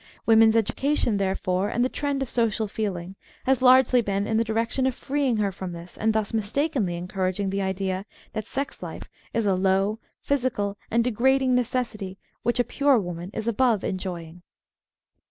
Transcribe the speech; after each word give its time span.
Women's 0.25 0.55
education, 0.55 1.17
therefore, 1.17 1.69
and 1.69 1.85
the 1.85 1.87
trend 1.87 2.23
of 2.23 2.29
social 2.31 2.67
feeling, 2.67 3.15
has 3.43 3.61
largely 3.61 4.01
been 4.01 4.25
in 4.25 4.37
the 4.37 4.43
direction 4.43 4.87
of 4.87 4.95
freeing 4.95 5.37
her 5.37 5.51
from 5.51 5.73
this 5.73 5.95
and 5.95 6.11
thus 6.11 6.33
mistakenly 6.33 6.95
encouraging 6.95 7.53
i 7.53 7.53
Woman's 7.55 7.77
"Contrariness" 7.77 7.77
*5 7.77 7.77
the 7.77 7.83
idea 7.83 8.05
that 8.33 8.47
sex 8.47 8.81
life 8.81 9.09
is 9.31 9.45
a 9.45 9.53
low, 9.53 9.99
physical, 10.19 10.75
and 10.89 11.03
degrading 11.03 11.53
necessity 11.53 12.17
which 12.41 12.59
a 12.59 12.63
pure 12.63 12.97
woman 12.97 13.29
is 13.31 13.47
above 13.47 13.83
enjoying. 13.83 14.41